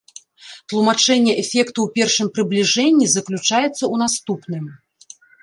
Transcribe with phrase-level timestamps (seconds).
[0.71, 4.65] Тлумачэнне эфекту ў першым прыбліжэнні заключаецца ў наступным.